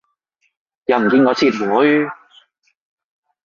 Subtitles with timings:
[0.85, 2.09] 又唔見我撤回